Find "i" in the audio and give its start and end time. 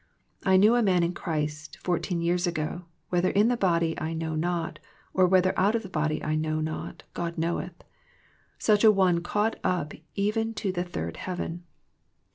0.43-0.57, 4.01-4.13, 6.23-6.33